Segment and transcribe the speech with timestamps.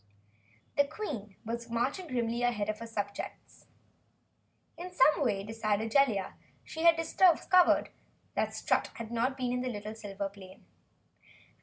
[0.77, 3.67] The Queen was marching grimly ahead of her subjects.
[4.75, 7.89] In some way, decided Jellia, she had discovered
[8.49, 10.65] Strut had not been in the silver plane.